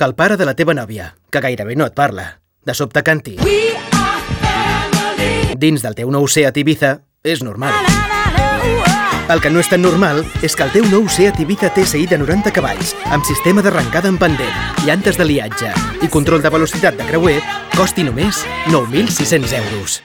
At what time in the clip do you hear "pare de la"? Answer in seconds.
0.14-0.54